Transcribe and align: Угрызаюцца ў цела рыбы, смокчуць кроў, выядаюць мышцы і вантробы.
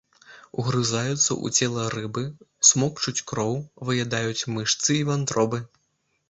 Угрызаюцца 0.61 1.27
ў 1.45 1.67
цела 1.67 1.83
рыбы, 1.95 2.23
смокчуць 2.71 3.25
кроў, 3.33 3.53
выядаюць 3.91 4.47
мышцы 4.57 4.89
і 5.03 5.07
вантробы. 5.13 5.63